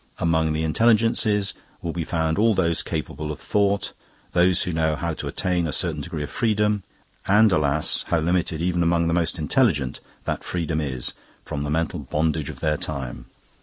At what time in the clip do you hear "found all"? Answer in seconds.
2.03-2.55